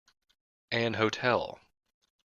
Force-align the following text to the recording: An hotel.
An 0.71 0.95
hotel. 0.95 1.59